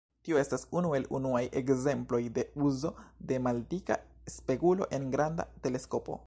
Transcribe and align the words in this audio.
Tiu 0.27 0.37
estas 0.43 0.63
unu 0.79 0.93
el 0.99 1.03
unuaj 1.17 1.41
ekzemploj 1.61 2.21
de 2.39 2.45
uzo 2.69 2.93
de 3.33 3.39
maldika 3.49 3.99
spegulo 4.37 4.89
en 4.99 5.07
granda 5.19 5.51
teleskopo. 5.69 6.19